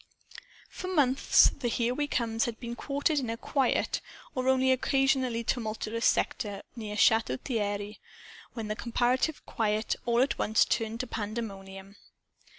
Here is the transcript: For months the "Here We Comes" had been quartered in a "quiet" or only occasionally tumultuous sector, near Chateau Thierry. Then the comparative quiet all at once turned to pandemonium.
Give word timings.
For 0.67 0.87
months 0.87 1.51
the 1.51 1.67
"Here 1.67 1.93
We 1.93 2.07
Comes" 2.07 2.45
had 2.45 2.59
been 2.59 2.75
quartered 2.75 3.19
in 3.19 3.29
a 3.29 3.37
"quiet" 3.37 4.01
or 4.33 4.47
only 4.49 4.71
occasionally 4.71 5.43
tumultuous 5.43 6.07
sector, 6.07 6.63
near 6.75 6.97
Chateau 6.97 7.37
Thierry. 7.37 7.99
Then 8.55 8.67
the 8.67 8.75
comparative 8.75 9.45
quiet 9.45 9.95
all 10.07 10.23
at 10.23 10.39
once 10.39 10.65
turned 10.65 11.01
to 11.01 11.05
pandemonium. 11.07 11.97